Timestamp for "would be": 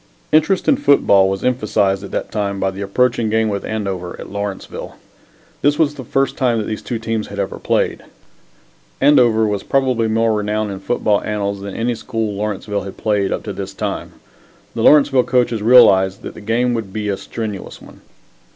16.73-17.07